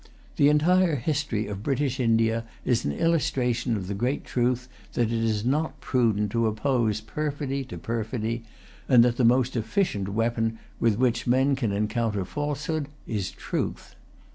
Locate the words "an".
2.85-2.91